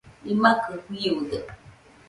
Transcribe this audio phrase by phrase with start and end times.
[0.31, 1.37] imakɨ jiude